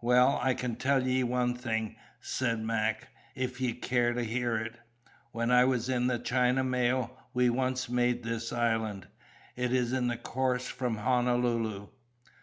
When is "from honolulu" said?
10.66-11.88